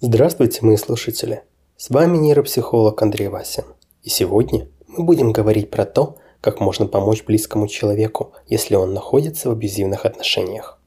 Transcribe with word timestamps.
Здравствуйте, 0.00 0.60
мои 0.62 0.76
слушатели! 0.76 1.42
С 1.76 1.90
вами 1.90 2.18
нейропсихолог 2.18 3.02
Андрей 3.02 3.26
Васин. 3.26 3.64
И 4.04 4.08
сегодня 4.08 4.68
мы 4.86 5.02
будем 5.02 5.32
говорить 5.32 5.72
про 5.72 5.84
то, 5.86 6.18
как 6.40 6.60
можно 6.60 6.86
помочь 6.86 7.24
близкому 7.24 7.66
человеку, 7.66 8.32
если 8.46 8.76
он 8.76 8.94
находится 8.94 9.48
в 9.48 9.52
абьюзивных 9.54 10.06
отношениях. 10.06 10.78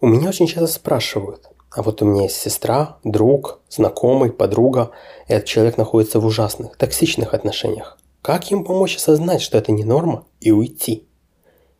У 0.00 0.06
меня 0.06 0.30
очень 0.30 0.46
часто 0.46 0.68
спрашивают, 0.68 1.50
а 1.70 1.82
вот 1.82 2.00
у 2.00 2.06
меня 2.06 2.22
есть 2.22 2.36
сестра, 2.36 2.96
друг, 3.04 3.60
знакомый, 3.68 4.32
подруга, 4.32 4.92
и 5.26 5.34
этот 5.34 5.46
человек 5.46 5.76
находится 5.76 6.18
в 6.18 6.24
ужасных, 6.24 6.78
токсичных 6.78 7.34
отношениях. 7.34 7.98
Как 8.22 8.50
им 8.50 8.64
помочь 8.64 8.96
осознать, 8.96 9.42
что 9.42 9.58
это 9.58 9.70
не 9.70 9.84
норма, 9.84 10.24
и 10.40 10.50
уйти? 10.50 11.06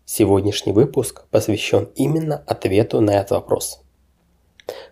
Сегодняшний 0.05 0.75
выпуск 0.75 1.25
посвящен 1.31 1.89
именно 1.95 2.45
ответу 2.47 3.01
на 3.01 3.13
этот 3.13 3.31
вопрос. 3.31 3.81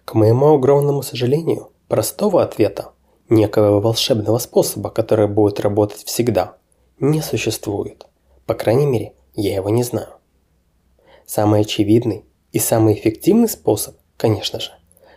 К 0.04 0.14
моему 0.14 0.54
огромному 0.54 1.02
сожалению, 1.02 1.70
простого 1.88 2.42
ответа, 2.42 2.92
некого 3.28 3.80
волшебного 3.80 4.38
способа, 4.38 4.90
который 4.90 5.28
будет 5.28 5.60
работать 5.60 6.04
всегда, 6.04 6.56
не 6.98 7.22
существует. 7.22 8.06
По 8.46 8.54
крайней 8.54 8.86
мере, 8.86 9.12
я 9.34 9.54
его 9.54 9.68
не 9.68 9.82
знаю. 9.82 10.08
Самый 11.26 11.62
очевидный 11.62 12.24
и 12.52 12.58
самый 12.58 12.94
эффективный 12.94 13.48
способ, 13.48 13.96
конечно 14.16 14.60
же, 14.60 14.70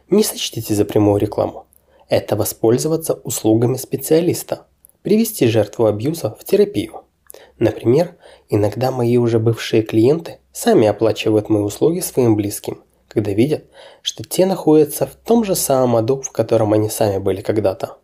не 0.09 0.23
сочтите 0.23 0.73
за 0.73 0.85
прямую 0.85 1.19
рекламу, 1.19 1.67
это 2.09 2.35
воспользоваться 2.35 3.13
услугами 3.13 3.77
специалиста, 3.77 4.65
привести 5.03 5.47
жертву 5.47 5.85
абьюза 5.85 6.35
в 6.39 6.43
терапию. 6.43 7.03
Например, 7.59 8.15
иногда 8.49 8.91
мои 8.91 9.17
уже 9.17 9.37
бывшие 9.37 9.83
клиенты 9.83 10.39
сами 10.51 10.87
оплачивают 10.87 11.49
мои 11.49 11.61
услуги 11.61 11.99
своим 11.99 12.35
близким, 12.35 12.83
когда 13.09 13.31
видят, 13.31 13.65
что 14.01 14.23
те 14.23 14.45
находятся 14.45 15.05
в 15.05 15.15
том 15.15 15.43
же 15.43 15.55
самом 15.55 15.97
аду, 15.97 16.21
в 16.21 16.31
котором 16.31 16.71
они 16.71 16.89
сами 16.89 17.17
были 17.17 17.41
когда-то. 17.41 17.97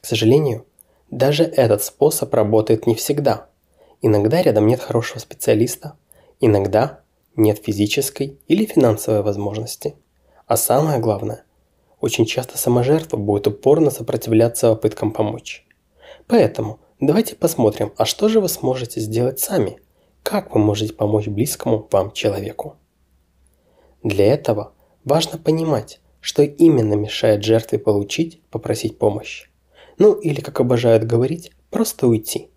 К 0.00 0.06
сожалению, 0.06 0.66
даже 1.10 1.44
этот 1.44 1.84
способ 1.84 2.34
работает 2.34 2.86
не 2.86 2.94
всегда. 2.94 3.48
Иногда 4.02 4.42
рядом 4.42 4.66
нет 4.66 4.80
хорошего 4.80 5.18
специалиста, 5.18 5.96
иногда 6.40 7.00
нет 7.36 7.62
физической 7.62 8.38
или 8.48 8.64
финансовой 8.64 9.22
возможности. 9.22 9.94
А 10.46 10.56
самое 10.56 10.98
главное, 10.98 11.44
очень 12.00 12.26
часто 12.26 12.58
сама 12.58 12.82
жертва 12.82 13.16
будет 13.16 13.46
упорно 13.46 13.90
сопротивляться 13.90 14.70
попыткам 14.70 15.12
помочь. 15.12 15.66
Поэтому 16.26 16.80
давайте 17.00 17.36
посмотрим, 17.36 17.92
а 17.96 18.04
что 18.04 18.28
же 18.28 18.40
вы 18.40 18.48
сможете 18.48 19.00
сделать 19.00 19.40
сами? 19.40 19.78
Как 20.22 20.54
вы 20.54 20.60
можете 20.60 20.94
помочь 20.94 21.28
близкому 21.28 21.86
вам 21.90 22.12
человеку? 22.12 22.76
Для 24.04 24.26
этого 24.26 24.74
важно 25.02 25.38
понимать, 25.38 25.98
что 26.20 26.42
именно 26.42 26.92
мешает 26.92 27.42
жертве 27.42 27.78
получить, 27.78 28.42
попросить 28.50 28.98
помощь. 28.98 29.48
Ну 29.96 30.12
или, 30.12 30.42
как 30.42 30.60
обожают 30.60 31.04
говорить, 31.04 31.52
просто 31.70 32.06
уйти. 32.06 32.50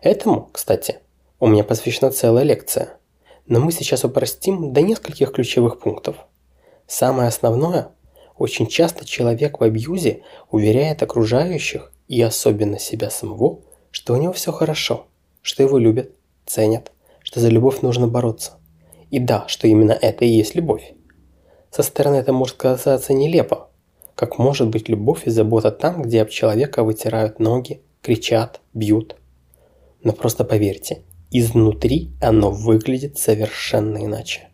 Этому, 0.00 0.48
кстати, 0.52 1.00
у 1.40 1.48
меня 1.48 1.64
посвящена 1.64 2.12
целая 2.12 2.44
лекция. 2.44 2.98
Но 3.48 3.58
мы 3.58 3.72
сейчас 3.72 4.04
упростим 4.04 4.72
до 4.72 4.80
нескольких 4.80 5.32
ключевых 5.32 5.80
пунктов. 5.80 6.18
Самое 6.86 7.28
основное, 7.28 7.88
очень 8.38 8.68
часто 8.68 9.04
человек 9.04 9.58
в 9.58 9.64
абьюзе 9.64 10.22
уверяет 10.52 11.02
окружающих 11.02 11.92
и 12.06 12.22
особенно 12.22 12.78
себя 12.78 13.10
самого, 13.10 13.60
что 13.90 14.14
у 14.14 14.18
него 14.18 14.32
все 14.32 14.52
хорошо, 14.52 15.06
что 15.42 15.64
его 15.64 15.78
любят, 15.78 16.12
ценят, 16.44 16.92
что 17.24 17.40
за 17.40 17.48
любовь 17.48 17.82
нужно 17.82 18.06
бороться. 18.06 18.60
И 19.10 19.18
да, 19.18 19.46
что 19.48 19.68
именно 19.68 19.92
это 19.92 20.24
и 20.24 20.28
есть 20.28 20.54
любовь. 20.54 20.94
Со 21.70 21.82
стороны 21.82 22.16
это 22.16 22.32
может 22.32 22.56
казаться 22.56 23.12
нелепо. 23.12 23.70
Как 24.14 24.38
может 24.38 24.68
быть 24.68 24.88
любовь 24.88 25.26
и 25.26 25.30
забота 25.30 25.70
там, 25.70 26.02
где 26.02 26.22
об 26.22 26.30
человека 26.30 26.82
вытирают 26.82 27.38
ноги, 27.38 27.82
кричат, 28.02 28.60
бьют? 28.72 29.16
Но 30.02 30.12
просто 30.12 30.44
поверьте, 30.44 31.02
изнутри 31.30 32.10
оно 32.20 32.50
выглядит 32.50 33.18
совершенно 33.18 34.04
иначе. 34.04 34.48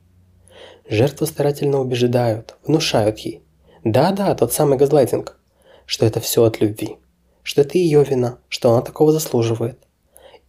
Жертву 0.88 1.26
старательно 1.26 1.80
убеждают, 1.80 2.56
внушают 2.66 3.18
ей. 3.20 3.42
Да-да, 3.84 4.34
тот 4.34 4.52
самый 4.52 4.78
газлайтинг, 4.78 5.38
что 5.86 6.06
это 6.06 6.20
все 6.20 6.44
от 6.44 6.60
любви 6.60 6.98
что 7.42 7.62
это 7.62 7.78
ее 7.78 8.04
вина, 8.04 8.38
что 8.48 8.72
она 8.72 8.82
такого 8.82 9.12
заслуживает. 9.12 9.78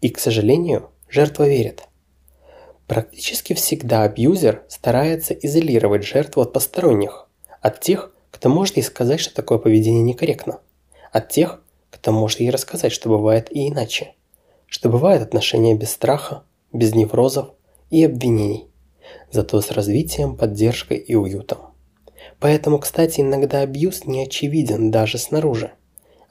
И, 0.01 0.09
к 0.09 0.19
сожалению, 0.19 0.89
жертва 1.09 1.47
верит. 1.47 1.83
Практически 2.87 3.53
всегда 3.53 4.03
абьюзер 4.03 4.63
старается 4.67 5.33
изолировать 5.33 6.03
жертву 6.03 6.41
от 6.41 6.53
посторонних, 6.53 7.27
от 7.61 7.79
тех, 7.79 8.13
кто 8.31 8.49
может 8.49 8.77
ей 8.77 8.83
сказать, 8.83 9.19
что 9.19 9.33
такое 9.33 9.57
поведение 9.57 10.03
некорректно, 10.03 10.59
от 11.11 11.29
тех, 11.29 11.61
кто 11.89 12.11
может 12.11 12.39
ей 12.39 12.49
рассказать, 12.49 12.91
что 12.91 13.09
бывает 13.09 13.51
и 13.51 13.69
иначе, 13.69 14.15
что 14.67 14.89
бывают 14.89 15.21
отношения 15.21 15.75
без 15.75 15.91
страха, 15.91 16.43
без 16.71 16.93
неврозов 16.93 17.49
и 17.89 18.03
обвинений, 18.03 18.67
зато 19.31 19.61
с 19.61 19.71
развитием, 19.71 20.35
поддержкой 20.35 20.97
и 20.97 21.15
уютом. 21.15 21.59
Поэтому, 22.39 22.79
кстати, 22.79 23.21
иногда 23.21 23.61
абьюз 23.61 24.05
не 24.05 24.23
очевиден 24.23 24.91
даже 24.91 25.17
снаружи– 25.17 25.71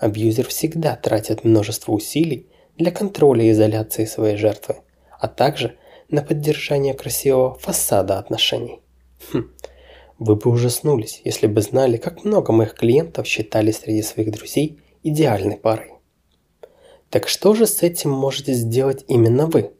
Абьюзер 0.02 0.48
всегда 0.48 0.96
тратит 0.96 1.44
множество 1.44 1.92
усилий 1.92 2.48
для 2.76 2.90
контроля 2.90 3.44
и 3.44 3.52
изоляции 3.52 4.04
своей 4.04 4.36
жертвы, 4.36 4.78
а 5.20 5.28
также 5.28 5.76
на 6.12 6.22
поддержание 6.22 6.94
красивого 6.94 7.54
фасада 7.54 8.18
отношений. 8.18 8.80
Хм, 9.32 9.50
вы 10.18 10.36
бы 10.36 10.50
ужаснулись, 10.50 11.20
если 11.24 11.48
бы 11.48 11.60
знали, 11.60 11.96
как 11.96 12.24
много 12.24 12.52
моих 12.52 12.74
клиентов 12.74 13.26
считали 13.26 13.72
среди 13.72 14.02
своих 14.02 14.30
друзей 14.30 14.78
идеальной 15.02 15.56
парой. 15.56 15.90
Так 17.10 17.26
что 17.26 17.54
же 17.54 17.66
с 17.66 17.82
этим 17.82 18.10
можете 18.10 18.52
сделать 18.52 19.04
именно 19.08 19.46
вы? 19.46 19.72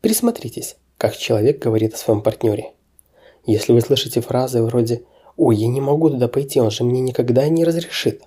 Присмотритесь, 0.00 0.76
как 0.96 1.16
человек 1.16 1.58
говорит 1.62 1.94
о 1.94 1.98
своем 1.98 2.22
партнере. 2.22 2.72
Если 3.44 3.72
вы 3.74 3.82
слышите 3.82 4.22
фразы 4.22 4.62
вроде 4.62 5.04
«Ой, 5.36 5.56
я 5.56 5.68
не 5.68 5.82
могу 5.82 6.08
туда 6.08 6.28
пойти, 6.28 6.60
он 6.60 6.70
же 6.70 6.84
мне 6.84 7.00
никогда 7.00 7.46
не 7.48 7.64
разрешит», 7.64 8.22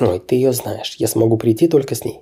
Ой, 0.00 0.20
ты 0.20 0.36
ее 0.36 0.52
знаешь, 0.52 0.94
я 0.98 1.08
смогу 1.08 1.36
прийти 1.36 1.66
только 1.66 1.96
с 1.96 2.04
ней. 2.04 2.20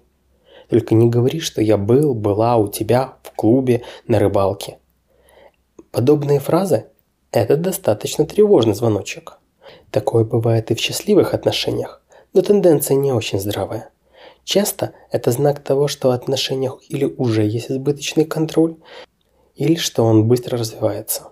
Только 0.69 0.95
не 0.95 1.09
говори, 1.09 1.41
что 1.41 1.61
я 1.63 1.77
был, 1.77 2.15
была 2.15 2.57
у 2.57 2.69
тебя, 2.69 3.17
в 3.23 3.35
клубе, 3.35 3.83
на 4.07 4.19
рыбалке. 4.19 4.79
Подобные 5.91 6.41
фразы– 6.41 6.87
это 7.33 7.57
достаточно 7.57 8.27
тревожный 8.27 8.75
звоночек. 8.75 9.39
Такое 9.91 10.25
бывает 10.25 10.71
и 10.71 10.75
в 10.75 10.81
счастливых 10.81 11.35
отношениях, 11.35 12.03
но 12.33 12.43
тенденция 12.43 12.97
не 12.97 13.13
очень 13.13 13.41
здравая. 13.41 13.91
Часто 14.45 14.93
это 15.11 15.31
знак 15.31 15.61
того, 15.61 15.89
что 15.89 16.09
в 16.09 16.13
отношениях 16.13 16.79
или 16.89 17.05
уже 17.05 17.45
есть 17.45 17.71
избыточный 17.71 18.25
контроль, 18.25 18.77
или 19.55 19.77
что 19.77 20.05
он 20.05 20.29
быстро 20.29 20.59
развивается. 20.59 21.29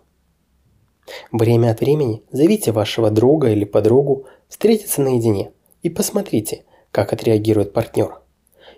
Время 1.30 1.70
от 1.70 1.80
времени 1.80 2.22
зовите 2.30 2.72
вашего 2.72 3.10
друга 3.10 3.50
или 3.50 3.64
подругу 3.64 4.26
встретиться 4.48 5.02
наедине– 5.02 5.50
и 5.84 5.90
посмотрите, 5.90 6.64
как 6.90 7.12
отреагирует 7.12 7.74
партнер. 7.74 8.18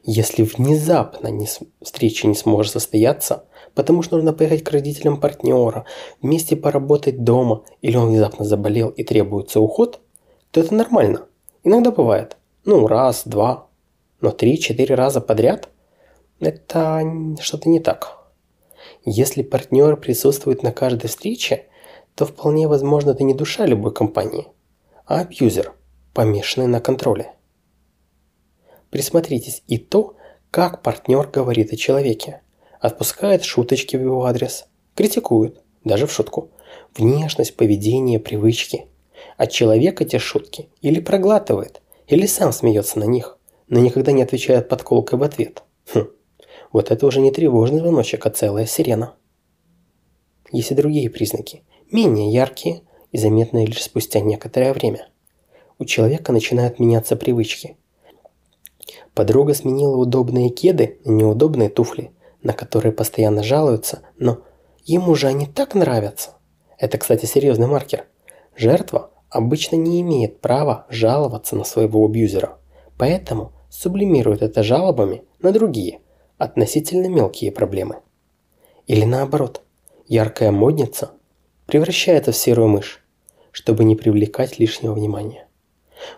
Если 0.09 0.45
внезапно 0.45 1.27
не, 1.27 1.49
встреча 1.83 2.29
не 2.29 2.37
сможет 2.37 2.75
состояться, 2.75 3.47
потому 3.75 4.03
что 4.03 4.15
нужно 4.15 4.33
поехать 4.33 4.63
к 4.63 4.71
родителям 4.71 5.21
партнера, 5.21 5.85
вместе 6.23 6.55
поработать 6.55 7.25
дома, 7.25 7.65
или 7.83 7.97
он 7.97 8.11
внезапно 8.11 8.45
заболел 8.45 8.91
и 8.91 9.03
требуется 9.03 9.61
уход, 9.61 9.99
то 10.53 10.61
это 10.61 10.73
нормально. 10.73 11.27
Иногда 11.65 11.91
бывает. 11.91 12.37
Ну, 12.65 12.87
раз, 12.87 13.23
два. 13.25 13.67
Но 14.21 14.31
три-четыре 14.31 14.95
раза 14.95 15.21
подряд– 15.21 15.71
это 16.41 17.03
что-то 17.41 17.69
не 17.69 17.81
так. 17.81 18.31
Если 19.05 19.43
партнер 19.43 19.97
присутствует 19.97 20.63
на 20.63 20.71
каждой 20.71 21.09
встрече, 21.09 21.67
то 22.15 22.27
вполне 22.27 22.69
возможно 22.69 23.11
это 23.11 23.25
не 23.25 23.35
душа 23.35 23.67
любой 23.67 23.93
компании, 23.93 24.47
а 25.05 25.19
абьюзер– 25.19 25.73
помешанный 26.15 26.69
на 26.69 26.81
контроле. 26.81 27.33
Присмотритесь 28.97 29.63
и 29.67 29.77
то, 29.77 30.17
как 30.51 30.81
партнер 30.81 31.29
говорит 31.29 31.71
о 31.71 31.77
человеке. 31.77 32.41
Отпускает 32.81 33.45
шуточки 33.45 33.95
в 33.95 34.01
его 34.01 34.25
адрес, 34.25 34.65
критикует, 34.95 35.63
даже 35.85 36.07
в 36.07 36.13
шутку, 36.13 36.51
внешность, 36.97 37.57
поведение, 37.57 38.19
привычки. 38.19 38.87
А 39.37 39.47
человек 39.49 40.01
эти 40.01 40.17
шутки 40.17 40.71
или 40.81 40.99
проглатывает, 41.01 41.83
или 42.07 42.25
сам 42.25 42.55
смеется 42.55 42.99
на 42.99 43.05
них, 43.05 43.37
но 43.69 43.81
никогда 43.81 44.13
не 44.13 44.23
отвечает 44.23 44.71
подколкой 44.71 45.19
в 45.19 45.25
ответ. 45.25 45.63
Хм, 45.93 46.09
вот 46.73 46.91
это 46.91 47.07
уже 47.07 47.21
не 47.21 47.31
тревожный 47.31 47.81
звоночек, 47.81 48.25
а 48.25 48.31
целая 48.31 48.65
сирена. 48.65 49.15
Есть 50.53 50.71
и 50.71 50.75
другие 50.75 51.11
признаки, 51.11 51.65
менее 51.93 52.33
яркие 52.33 52.81
и 53.13 53.19
заметные 53.19 53.67
лишь 53.67 53.83
спустя 53.83 54.21
некоторое 54.21 54.73
время– 54.73 55.11
у 55.79 55.85
человека 55.85 56.33
начинают 56.33 56.79
меняться 56.79 57.17
привычки. 57.17 57.77
Подруга 59.15 59.55
сменила 59.55 59.97
удобные 59.97 60.51
кеды 60.51 60.99
на 61.05 61.13
неудобные 61.13 61.69
туфли, 61.69 62.13
на 62.43 62.53
которые 62.53 62.93
постоянно 62.93 63.43
жалуются, 63.43 64.03
но 64.19 64.39
ему 64.85 65.15
же 65.15 65.27
они 65.27 65.47
так 65.47 65.75
нравятся. 65.75 66.31
Это, 66.79 66.99
кстати, 66.99 67.27
серьезный 67.27 67.67
маркер. 67.67 68.07
Жертва 68.57 69.11
обычно 69.29 69.77
не 69.77 70.01
имеет 70.01 70.41
права 70.41 70.87
жаловаться 70.89 71.57
на 71.57 71.65
своего 71.65 72.05
абьюзера, 72.05 72.59
поэтому 72.97 73.53
сублимирует 73.71 74.43
это 74.43 74.63
жалобами 74.63 75.25
на 75.41 75.53
другие, 75.53 76.01
относительно 76.39 77.07
мелкие 77.07 77.51
проблемы. 77.51 77.97
Или 78.87 79.05
наоборот, 79.05 79.63
яркая 80.07 80.53
модница 80.53 81.11
превращается 81.67 82.33
в 82.33 82.37
серую 82.37 82.69
мышь, 82.69 83.05
чтобы 83.51 83.85
не 83.85 83.97
привлекать 83.97 84.59
лишнего 84.59 84.95
внимания. 84.95 85.46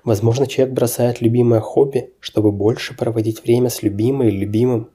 Возможно, 0.05 0.47
человек 0.47 0.75
бросает 0.75 1.21
любимое 1.21 1.61
хобби, 1.61 2.13
чтобы 2.21 2.53
больше 2.53 2.97
проводить 2.97 3.43
время 3.43 3.71
с 3.71 3.83
любимой 3.83 4.29
или 4.29 4.39
любимым. 4.39 4.91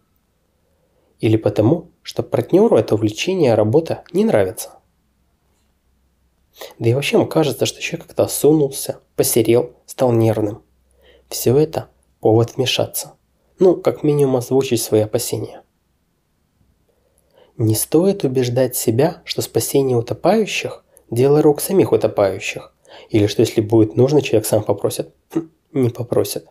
Или 1.19 1.37
потому, 1.37 1.91
что 2.01 2.23
партнеру 2.23 2.77
это 2.77 2.95
увлечение, 2.95 3.55
работа 3.55 4.03
не 4.11 4.25
нравится. 4.25 4.71
Да 6.79 6.89
и 6.89 6.93
вообще 6.93 7.17
ему 7.17 7.27
кажется, 7.27 7.65
что 7.65 7.81
человек 7.81 8.07
как-то 8.07 8.23
осунулся, 8.23 8.99
посерел, 9.15 9.73
стал 9.85 10.11
нервным. 10.11 10.63
Все 11.29 11.57
это 11.57 11.89
повод 12.19 12.55
вмешаться. 12.55 13.13
Ну, 13.59 13.75
как 13.75 14.03
минимум 14.03 14.37
озвучить 14.37 14.81
свои 14.81 15.01
опасения. 15.01 15.63
Не 17.57 17.75
стоит 17.75 18.23
убеждать 18.23 18.75
себя, 18.75 19.21
что 19.25 19.41
спасение 19.41 19.97
утопающих– 19.97 20.83
дело 21.13 21.41
рук 21.41 21.61
самих 21.61 21.91
утопающих, 21.91 22.72
или 23.09 23.27
что 23.27 23.41
если 23.41 23.61
будет 23.61 23.95
нужно, 23.95 24.21
человек 24.21 24.45
сам 24.45 24.63
попросит. 24.63 25.09
Хм, 25.33 25.49
не 25.71 25.89
попросит. 25.89 26.47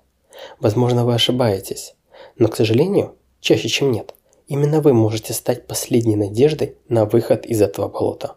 Возможно, 0.61 1.05
вы 1.05 1.15
ошибаетесь, 1.15 1.95
но, 2.37 2.49
к 2.49 2.57
сожалению, 2.57 3.17
чаще, 3.41 3.69
чем 3.69 3.93
нет, 3.93 4.15
именно 4.47 4.81
вы 4.81 4.93
можете 4.93 5.33
стать 5.33 5.67
последней 5.67 6.17
надеждой 6.17 6.77
на 6.89 7.05
выход 7.05 7.47
из 7.47 7.61
этого 7.61 7.89
болота. 7.89 8.37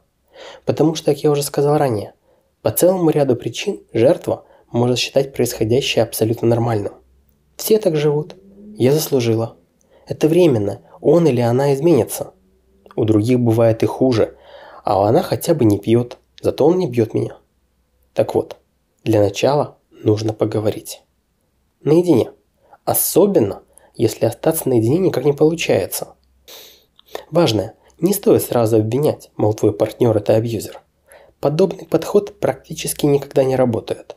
Потому 0.66 0.96
что, 0.96 1.12
как 1.12 1.24
я 1.24 1.32
уже 1.32 1.44
сказал 1.44 1.78
ранее, 1.78 2.14
по 2.62 2.72
целому 2.72 3.10
ряду 3.10 3.36
причин 3.36 3.82
жертва 3.94 4.46
может 4.72 4.98
считать 4.98 5.34
происходящее 5.34 6.04
абсолютно 6.04 6.48
нормальным. 6.48 6.94
Все 7.56 7.80
так 7.80 7.96
живут. 7.96 8.36
Я 8.76 8.92
заслужила. 8.92 9.56
Это 10.08 10.28
временно, 10.28 10.82
он 11.00 11.28
или 11.28 11.42
она 11.42 11.74
изменится. 11.74 12.34
У 12.96 13.06
других 13.06 13.40
бывает 13.40 13.84
и 13.84 13.86
хуже, 13.86 14.36
а 14.84 15.08
она 15.08 15.22
хотя 15.22 15.54
бы 15.54 15.66
не 15.66 15.80
пьет, 15.80 16.18
зато 16.42 16.66
он 16.66 16.78
не 16.78 16.88
бьет 16.88 17.14
меня. 17.14 17.38
Так 18.16 18.34
вот, 18.34 18.56
для 19.04 19.20
начала 19.22 19.78
нужно 19.92 20.32
поговорить. 20.32 21.02
Наедине. 21.84 22.32
Особенно, 22.86 23.64
если 23.94 24.26
остаться 24.26 24.70
наедине 24.70 25.00
никак 25.00 25.26
не 25.26 25.34
получается. 25.34 26.16
Важное, 27.30 27.76
не 28.00 28.14
стоит 28.14 28.42
сразу 28.42 28.78
обвинять, 28.78 29.32
мол, 29.36 29.54
твой 29.54 29.74
партнер 29.74 30.16
это 30.16 30.36
абьюзер. 30.36 30.80
Подобный 31.42 31.86
подход 31.86 32.40
практически 32.40 33.06
никогда 33.06 33.44
не 33.44 33.58
работает. 33.58 34.16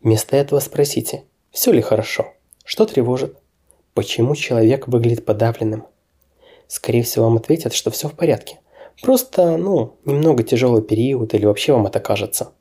Вместо 0.00 0.36
этого 0.36 0.60
спросите, 0.60 1.24
все 1.50 1.72
ли 1.72 1.80
хорошо, 1.80 2.34
что 2.64 2.86
тревожит, 2.86 3.36
почему 3.94 4.36
человек 4.36 4.86
выглядит 4.86 5.24
подавленным. 5.24 5.86
Скорее 6.68 7.02
всего, 7.02 7.24
вам 7.24 7.38
ответят, 7.38 7.74
что 7.74 7.90
все 7.90 8.08
в 8.08 8.14
порядке. 8.14 8.60
Просто, 9.02 9.56
ну, 9.56 9.96
немного 10.04 10.44
тяжелый 10.44 10.82
период 10.82 11.34
или 11.34 11.46
вообще 11.46 11.72
вам 11.72 11.86
это 11.86 11.98
кажется. 11.98 12.52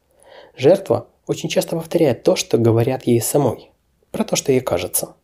Жертва 0.55 1.07
очень 1.27 1.49
часто 1.49 1.75
повторяет 1.75 2.23
то, 2.23 2.35
что 2.35 2.57
говорят 2.57 3.03
ей 3.03 3.21
самой, 3.21 3.71
про 4.11 4.23
то, 4.23 4.35
что 4.35 4.51
ей 4.51 4.61
кажется. 4.61 5.15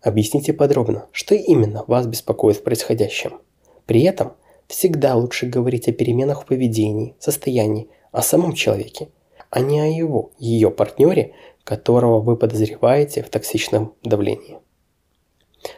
Объясните 0.00 0.52
подробно, 0.52 1.06
что 1.12 1.34
именно 1.34 1.84
вас 1.86 2.06
беспокоит 2.06 2.56
в 2.56 2.62
происходящем. 2.62 3.40
При 3.86 4.02
этом 4.02 4.34
всегда 4.66 5.14
лучше 5.14 5.46
говорить 5.46 5.88
о 5.88 5.92
переменах 5.92 6.42
в 6.42 6.46
поведении, 6.46 7.14
состоянии, 7.18 7.88
о 8.12 8.22
самом 8.22 8.54
человеке, 8.54 9.08
а 9.50 9.60
не 9.60 9.80
о 9.80 9.86
его, 9.86 10.32
ее 10.38 10.70
партнере, 10.70 11.34
которого 11.62 12.20
вы 12.20 12.36
подозреваете 12.36 13.22
в 13.22 13.30
токсичном 13.30 13.94
давлении. 14.02 14.58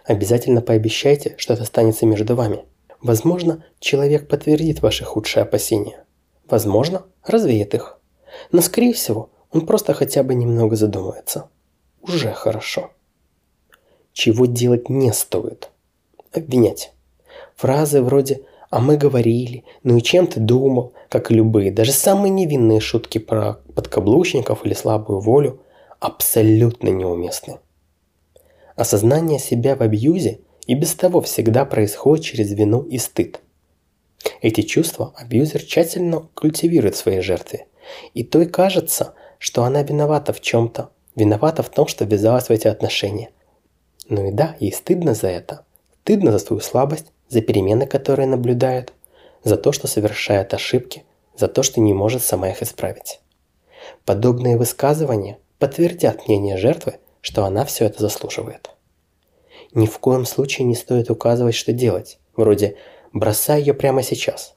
Обязательно 0.04 0.62
пообещайте, 0.62 1.34
что 1.38 1.54
это 1.54 1.62
останется 1.62 2.06
между 2.06 2.34
вами. 2.34 2.64
Возможно, 3.00 3.64
человек 3.78 4.28
подтвердит 4.28 4.82
ваши 4.82 5.04
худшие 5.04 5.42
опасения. 5.42 6.04
Возможно, 6.48 7.04
развеет 7.24 7.74
их. 7.74 7.95
Но, 8.52 8.60
скорее 8.60 8.92
всего, 8.92 9.30
он 9.50 9.66
просто 9.66 9.94
хотя 9.94 10.22
бы 10.22 10.34
немного 10.34 10.76
задумается. 10.76 11.48
Уже 12.02 12.32
хорошо. 12.32 12.90
Чего 14.12 14.46
делать 14.46 14.88
не 14.88 15.12
стоит? 15.12 15.70
Обвинять. 16.32 16.92
Фразы 17.56 18.02
вроде 18.02 18.42
«а 18.70 18.80
мы 18.80 18.96
говорили», 18.96 19.64
«ну 19.82 19.96
и 19.96 20.02
чем 20.02 20.26
ты 20.26 20.40
думал», 20.40 20.92
как 21.08 21.30
и 21.30 21.34
любые, 21.34 21.70
даже 21.70 21.92
самые 21.92 22.30
невинные 22.30 22.80
шутки 22.80 23.18
про 23.18 23.60
подкаблучников 23.74 24.66
или 24.66 24.74
слабую 24.74 25.20
волю, 25.20 25.60
абсолютно 26.00 26.88
неуместны. 26.88 27.58
Осознание 28.74 29.38
себя 29.38 29.76
в 29.76 29.82
абьюзе 29.82 30.40
и 30.66 30.74
без 30.74 30.94
того 30.94 31.20
всегда 31.20 31.64
происходит 31.64 32.24
через 32.24 32.52
вину 32.52 32.82
и 32.82 32.98
стыд. 32.98 33.40
Эти 34.42 34.62
чувства 34.62 35.12
абьюзер 35.16 35.62
тщательно 35.62 36.28
культивирует 36.34 36.96
в 36.96 36.98
своей 36.98 37.20
жертве, 37.20 37.66
и 38.14 38.24
той 38.24 38.46
кажется, 38.46 39.14
что 39.38 39.64
она 39.64 39.82
виновата 39.82 40.32
в 40.32 40.40
чем-то, 40.40 40.90
виновата 41.14 41.62
в 41.62 41.68
том, 41.70 41.86
что 41.86 42.04
ввязалась 42.04 42.48
в 42.48 42.50
эти 42.50 42.68
отношения. 42.68 43.30
Ну 44.08 44.28
и 44.28 44.32
да, 44.32 44.56
ей 44.60 44.72
стыдно 44.72 45.14
за 45.14 45.28
это, 45.28 45.64
стыдно 46.02 46.32
за 46.32 46.38
свою 46.38 46.60
слабость, 46.60 47.12
за 47.28 47.40
перемены, 47.40 47.86
которые 47.86 48.28
наблюдает, 48.28 48.92
за 49.42 49.56
то, 49.56 49.72
что 49.72 49.88
совершает 49.88 50.54
ошибки, 50.54 51.04
за 51.36 51.48
то, 51.48 51.62
что 51.62 51.80
не 51.80 51.94
может 51.94 52.22
сама 52.22 52.50
их 52.50 52.62
исправить. 52.62 53.20
Подобные 54.04 54.56
высказывания 54.56 55.38
подтвердят 55.58 56.26
мнение 56.28 56.56
жертвы, 56.56 56.94
что 57.20 57.44
она 57.44 57.64
все 57.64 57.86
это 57.86 58.02
заслуживает. 58.02 58.70
Ни 59.72 59.86
в 59.86 59.98
коем 59.98 60.24
случае 60.24 60.64
не 60.66 60.74
стоит 60.74 61.10
указывать, 61.10 61.54
что 61.54 61.72
делать, 61.72 62.18
вроде 62.36 62.76
«бросай 63.12 63.60
ее 63.60 63.74
прямо 63.74 64.02
сейчас». 64.02 64.54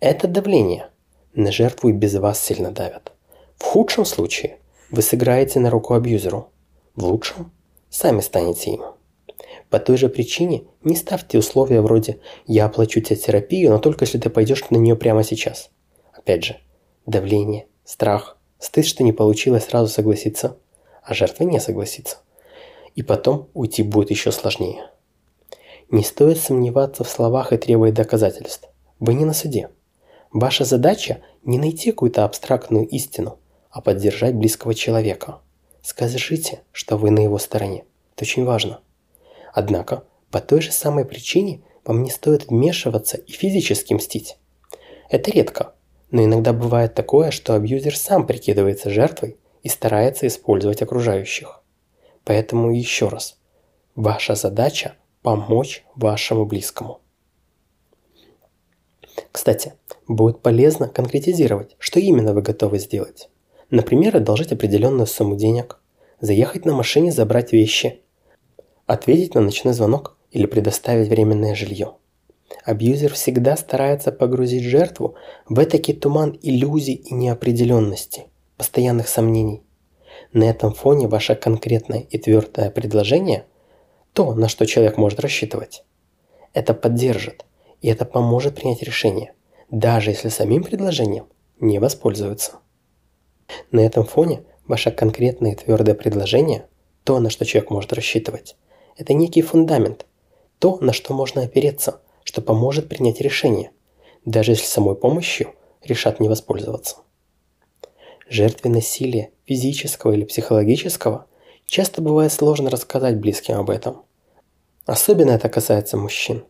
Это 0.00 0.28
давление. 0.28 0.90
На 1.34 1.50
жертву 1.50 1.88
и 1.88 1.92
без 1.92 2.14
вас 2.14 2.40
сильно 2.40 2.70
давят. 2.70 3.12
В 3.56 3.64
худшем 3.64 4.04
случае 4.04 4.58
вы 4.90 5.02
сыграете 5.02 5.58
на 5.58 5.68
руку 5.68 5.94
абьюзеру. 5.94 6.50
В 6.94 7.04
лучшем 7.04 7.50
сами 7.90 8.20
станете 8.20 8.70
им. 8.70 8.82
По 9.68 9.80
той 9.80 9.96
же 9.96 10.08
причине 10.08 10.64
не 10.84 10.94
ставьте 10.94 11.38
условия 11.38 11.80
вроде 11.80 12.20
«я 12.46 12.66
оплачу 12.66 13.00
тебе 13.00 13.16
терапию, 13.16 13.70
но 13.70 13.78
только 13.78 14.04
если 14.04 14.18
ты 14.18 14.30
пойдешь 14.30 14.70
на 14.70 14.76
нее 14.76 14.94
прямо 14.94 15.24
сейчас». 15.24 15.70
Опять 16.12 16.44
же, 16.44 16.56
давление, 17.06 17.66
страх, 17.84 18.38
стыд, 18.60 18.86
что 18.86 19.02
не 19.02 19.12
получилось 19.12 19.64
сразу 19.64 19.92
согласиться, 19.92 20.56
а 21.02 21.14
жертва 21.14 21.42
не 21.42 21.58
согласится. 21.58 22.18
И 22.94 23.02
потом 23.02 23.48
уйти 23.54 23.82
будет 23.82 24.10
еще 24.10 24.30
сложнее. 24.30 24.88
Не 25.90 26.04
стоит 26.04 26.38
сомневаться 26.38 27.02
в 27.02 27.08
словах 27.08 27.52
и 27.52 27.56
требовать 27.56 27.94
доказательств. 27.94 28.68
Вы 29.00 29.14
не 29.14 29.24
на 29.24 29.34
суде. 29.34 29.70
Ваша 30.34 30.64
задача 30.64 31.20
не 31.44 31.58
найти 31.58 31.92
какую-то 31.92 32.24
абстрактную 32.24 32.88
истину, 32.88 33.38
а 33.70 33.80
поддержать 33.80 34.34
близкого 34.34 34.74
человека. 34.74 35.38
Скажите, 35.80 36.62
что 36.72 36.96
вы 36.96 37.12
на 37.12 37.20
его 37.20 37.38
стороне. 37.38 37.84
Это 38.16 38.24
очень 38.24 38.44
важно. 38.44 38.80
Однако, 39.52 40.02
по 40.32 40.40
той 40.40 40.60
же 40.60 40.72
самой 40.72 41.04
причине 41.04 41.62
вам 41.84 42.02
не 42.02 42.10
стоит 42.10 42.48
вмешиваться 42.48 43.16
и 43.16 43.30
физически 43.30 43.94
мстить. 43.94 44.36
Это 45.08 45.30
редко, 45.30 45.74
но 46.10 46.24
иногда 46.24 46.52
бывает 46.52 46.94
такое, 46.94 47.30
что 47.30 47.54
абьюзер 47.54 47.96
сам 47.96 48.26
прикидывается 48.26 48.90
жертвой 48.90 49.36
и 49.62 49.68
старается 49.68 50.26
использовать 50.26 50.82
окружающих. 50.82 51.62
Поэтому 52.24 52.74
еще 52.74 53.06
раз, 53.06 53.38
ваша 53.94 54.34
задача– 54.34 54.96
помочь 55.22 55.84
вашему 55.94 56.44
близкому. 56.44 57.03
Кстати, 59.34 59.74
будет 60.06 60.42
полезно 60.42 60.88
конкретизировать, 60.88 61.74
что 61.80 61.98
именно 61.98 62.32
вы 62.32 62.40
готовы 62.40 62.78
сделать. 62.78 63.28
Например, 63.68 64.16
одолжить 64.16 64.52
определенную 64.52 65.08
сумму 65.08 65.34
денег, 65.34 65.80
заехать 66.20 66.64
на 66.64 66.72
машине 66.72 67.10
забрать 67.10 67.52
вещи 67.52 68.00
ответить 68.86 69.34
на 69.34 69.40
ночной 69.40 69.74
звонок 69.74 70.16
или 70.30 70.46
предоставить 70.46 71.08
временное 71.08 71.54
жилье. 71.54 71.94
Абьюзер 72.64 73.12
всегда 73.14 73.56
старается 73.56 74.12
погрузить 74.12 74.62
жертву 74.62 75.16
в 75.48 75.58
этакий 75.58 75.94
туман 75.94 76.38
иллюзий 76.42 76.94
и 76.94 77.14
неопределенности, 77.14 78.26
постоянных 78.56 79.08
сомнений. 79.08 79.62
На 80.32 80.44
этом 80.44 80.72
фоне 80.74 81.08
ваше 81.08 81.34
конкретное 81.34 82.00
и 82.00 82.18
твердое 82.18 82.70
предложение– 82.70 83.46
то, 84.12 84.32
на 84.34 84.48
что 84.48 84.64
человек 84.64 84.96
может 84.96 85.18
рассчитывать. 85.18 85.82
Это 86.52 86.72
поддержит, 86.72 87.44
и 87.84 87.88
это 87.88 88.06
поможет 88.06 88.54
принять 88.54 88.82
решение, 88.82 89.34
даже 89.70 90.08
если 90.08 90.30
самим 90.30 90.64
предложением 90.64 91.26
не 91.60 91.78
воспользуются. 91.78 92.52
На 93.72 93.80
этом 93.80 94.06
фоне 94.06 94.42
ваше 94.66 94.90
конкретное 94.90 95.52
и 95.52 95.54
твердое 95.54 95.94
предложение– 95.94 96.66
то, 97.04 97.20
на 97.20 97.28
что 97.28 97.44
человек 97.44 97.70
может 97.70 97.92
рассчитывать, 97.92 98.56
это 98.96 99.12
некий 99.12 99.42
фундамент, 99.42 100.06
то, 100.58 100.78
на 100.80 100.94
что 100.94 101.12
можно 101.12 101.42
опереться, 101.42 102.00
что 102.22 102.40
поможет 102.40 102.88
принять 102.88 103.20
решение, 103.20 103.70
даже 104.24 104.52
если 104.52 104.64
самой 104.64 104.96
помощью 104.96 105.52
решат 105.82 106.20
не 106.20 106.30
воспользоваться. 106.30 106.96
Жертве 108.30 108.70
насилия, 108.70 109.30
физического 109.44 110.12
или 110.12 110.24
психологического, 110.24 111.26
часто 111.66 112.00
бывает 112.00 112.32
сложно 112.32 112.70
рассказать 112.70 113.20
близким 113.20 113.56
об 113.56 113.68
этом. 113.68 114.04
Особенно 114.86 115.32
это 115.32 115.50
касается 115.50 115.98
мужчин. 115.98 116.44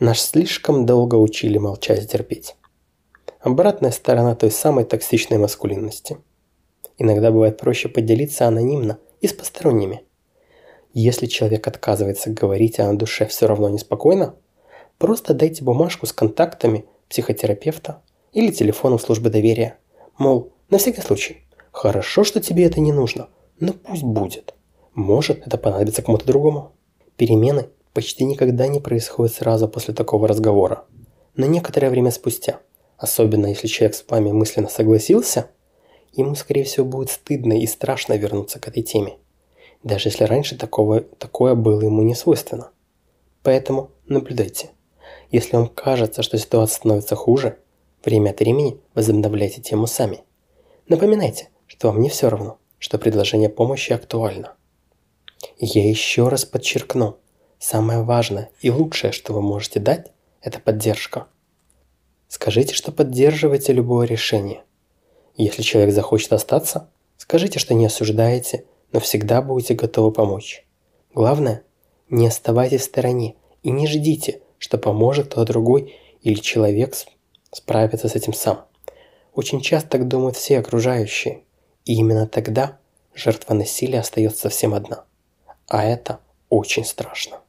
Наш 0.00 0.20
слишком 0.20 0.86
долго 0.86 1.16
учили 1.16 1.58
молчать 1.58 2.10
терпеть. 2.10 2.56
Обратная 3.40 3.90
сторона 3.90 4.34
той 4.34 4.50
самой 4.50 4.84
токсичной 4.84 5.38
маскулинности. 5.38 6.18
Иногда 6.98 7.30
бывает 7.30 7.58
проще 7.58 7.88
поделиться 7.88 8.46
анонимно 8.46 8.98
и 9.20 9.28
с 9.28 9.32
посторонними. 9.32 10.02
Если 10.92 11.26
человек 11.26 11.66
отказывается 11.66 12.30
говорить, 12.30 12.80
а 12.80 12.90
на 12.90 12.98
душе 12.98 13.26
все 13.26 13.46
равно 13.46 13.68
неспокойно, 13.68 14.34
просто 14.98 15.34
дайте 15.34 15.62
бумажку 15.62 16.06
с 16.06 16.12
контактами 16.12 16.86
психотерапевта 17.08 18.02
или 18.32 18.50
телефоном 18.50 18.98
службы 18.98 19.30
доверия. 19.30 19.78
Мол, 20.18 20.52
на 20.70 20.78
всякий 20.78 21.02
случай. 21.02 21.44
Хорошо, 21.70 22.24
что 22.24 22.40
тебе 22.40 22.64
это 22.64 22.80
не 22.80 22.92
нужно, 22.92 23.28
но 23.60 23.72
пусть 23.72 24.02
будет. 24.02 24.54
Может, 24.94 25.46
это 25.46 25.58
понадобится 25.58 26.02
кому-то 26.02 26.26
другому. 26.26 26.72
Перемены 27.16 27.68
почти 27.98 28.22
никогда 28.24 28.68
не 28.68 28.78
происходят 28.78 29.34
сразу 29.34 29.66
после 29.66 29.92
такого 29.92 30.28
разговора. 30.28 30.84
Но 31.34 31.46
некоторое 31.46 31.90
время 31.90 32.12
спустя, 32.12 32.60
особенно 32.96 33.46
если 33.46 33.66
человек 33.66 33.96
с 33.96 34.04
вами 34.08 34.30
мысленно 34.30 34.68
согласился, 34.68 35.50
ему, 36.12 36.36
скорее 36.36 36.62
всего, 36.62 36.86
будет 36.86 37.10
стыдно 37.10 37.60
и 37.60 37.66
страшно 37.66 38.12
вернуться 38.12 38.60
к 38.60 38.68
этой 38.68 38.84
теме. 38.84 39.16
Даже 39.82 40.10
если 40.10 40.22
раньше 40.22 40.56
такого, 40.56 41.00
такое 41.00 41.56
было 41.56 41.80
ему 41.80 42.02
не 42.02 42.14
свойственно. 42.14 42.70
Поэтому 43.42 43.90
наблюдайте. 44.06 44.70
Если 45.32 45.56
вам 45.56 45.66
кажется, 45.66 46.22
что 46.22 46.38
ситуация 46.38 46.76
становится 46.76 47.16
хуже, 47.16 47.58
время 48.04 48.30
от 48.30 48.38
времени 48.38 48.78
возобновляйте 48.94 49.60
тему 49.60 49.88
сами. 49.88 50.20
Напоминайте, 50.86 51.48
что 51.66 51.88
вам 51.88 52.00
не 52.00 52.10
все 52.10 52.28
равно, 52.28 52.58
что 52.78 52.96
предложение 52.96 53.48
помощи 53.48 53.92
актуально. 53.92 54.54
Я 55.58 55.88
еще 55.88 56.28
раз 56.28 56.44
подчеркну, 56.44 57.18
самое 57.58 58.02
важное 58.02 58.50
и 58.60 58.70
лучшее, 58.70 59.12
что 59.12 59.32
вы 59.32 59.42
можете 59.42 59.80
дать, 59.80 60.12
это 60.40 60.60
поддержка. 60.60 61.26
Скажите, 62.28 62.74
что 62.74 62.92
поддерживаете 62.92 63.72
любое 63.72 64.06
решение. 64.06 64.62
Если 65.36 65.62
человек 65.62 65.94
захочет 65.94 66.32
остаться, 66.32 66.90
скажите, 67.16 67.58
что 67.58 67.74
не 67.74 67.86
осуждаете, 67.86 68.64
но 68.92 69.00
всегда 69.00 69.42
будете 69.42 69.74
готовы 69.74 70.12
помочь. 70.12 70.66
Главное, 71.14 71.62
не 72.10 72.26
оставайтесь 72.26 72.82
в 72.82 72.84
стороне 72.84 73.36
и 73.62 73.70
не 73.70 73.86
ждите, 73.86 74.42
что 74.58 74.78
поможет 74.78 75.26
кто-то 75.26 75.52
другой 75.52 75.94
или 76.22 76.34
человек 76.34 76.94
справиться 77.52 78.08
с 78.08 78.14
этим 78.14 78.32
сам. 78.32 78.64
Очень 79.34 79.60
часто 79.60 79.90
так 79.90 80.08
думают 80.08 80.36
все 80.36 80.58
окружающие, 80.58 81.44
и 81.84 81.94
именно 81.94 82.26
тогда 82.26 82.78
жертва 83.14 83.54
насилия 83.54 84.00
остается 84.00 84.42
совсем 84.42 84.74
одна. 84.74 85.04
А 85.68 85.84
это 85.84 86.20
очень 86.48 86.84
страшно. 86.84 87.40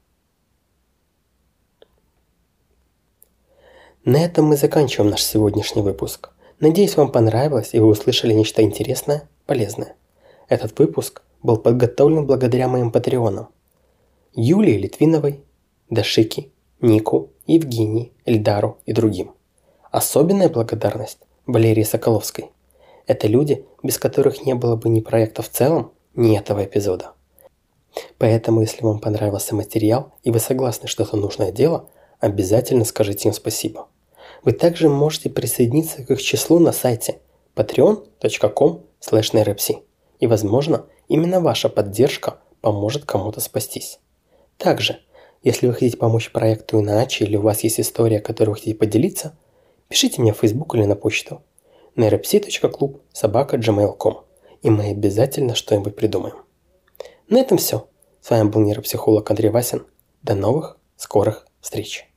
На 4.06 4.24
этом 4.24 4.46
мы 4.46 4.56
заканчиваем 4.56 5.12
наш 5.12 5.22
сегодняшний 5.22 5.82
выпуск. 5.82 6.30
Надеюсь, 6.62 6.96
вам 6.96 7.12
понравилось 7.12 7.74
и 7.74 7.80
вы 7.80 7.88
услышали 7.88 8.34
нечто 8.34 8.62
интересное, 8.62 9.28
полезное. 9.46 9.98
Этот 10.48 10.78
выпуск 10.80 11.22
был 11.44 11.58
подготовлен 11.58 12.26
благодаря 12.26 12.70
моим 12.70 12.92
патреонам. 12.92 13.50
Юлии 14.34 14.78
Литвиновой, 14.78 15.44
Дашики, 15.90 16.54
Нику, 16.80 17.32
Евгении, 17.46 18.14
Эльдару 18.24 18.78
и 18.86 18.94
другим. 18.94 19.34
Особенная 19.92 20.48
благодарность 20.48 21.20
Валерии 21.46 21.84
Соколовской. 21.84 22.52
Это 23.06 23.28
люди, 23.28 23.66
без 23.84 23.98
которых 23.98 24.46
не 24.46 24.54
было 24.54 24.78
бы 24.78 24.88
ни 24.88 25.02
проекта 25.02 25.42
в 25.42 25.50
целом, 25.50 25.92
ни 26.16 26.38
этого 26.38 26.64
эпизода. 26.64 27.12
Поэтому, 28.18 28.62
если 28.62 28.86
вам 28.86 29.00
понравился 29.00 29.56
материал 29.56 30.14
и 30.24 30.32
вы 30.32 30.40
согласны, 30.40 30.88
что 30.88 31.04
это 31.04 31.18
нужное 31.18 31.52
дело, 31.52 31.90
обязательно 32.20 32.86
скажите 32.86 33.30
им 33.30 33.34
спасибо. 33.34 33.88
Вы 34.44 34.54
также 34.54 34.90
можете 34.90 35.30
присоединиться 35.30 36.04
к 36.04 36.12
их 36.12 36.22
числу 36.22 36.60
на 36.60 36.72
сайте 36.72 37.20
patreon.com 37.56 38.86
и, 40.20 40.28
возможно, 40.28 40.86
именно 41.08 41.42
ваша 41.42 41.70
поддержка 41.70 42.40
поможет 42.62 43.06
кому-то 43.06 43.42
спастись. 43.42 44.00
Также, 44.58 45.00
если 45.44 45.68
вы 45.68 45.74
хотите 45.74 45.98
помочь 45.98 46.32
проекту 46.32 46.80
иначе 46.80 47.26
или 47.26 47.38
у 47.38 47.42
вас 47.42 47.62
есть 47.62 47.80
история, 47.80 48.20
которой 48.20 48.50
вы 48.50 48.56
хотите 48.56 48.76
поделиться, 48.76 49.38
пишите 49.88 50.22
мне 50.22 50.34
в 50.34 50.38
Facebook 50.38 50.76
или 50.76 50.86
на 50.86 50.96
почту 50.96 51.42
neuropsi.club 51.96 53.02
собака 53.14 53.58
gmail.com 53.58 54.30
и 54.62 54.70
мы 54.70 54.90
обязательно 54.90 55.56
что-нибудь 55.56 55.96
придумаем. 55.96 56.36
На 57.28 57.40
этом 57.40 57.58
все. 57.58 57.88
С 58.22 58.30
вами 58.30 58.50
был 58.50 58.62
нейропсихолог 58.62 59.30
Андрей 59.30 59.50
Васин. 59.50 59.86
До 60.24 60.36
новых 60.36 60.78
скорых 60.98 61.48
встреч. 61.62 62.09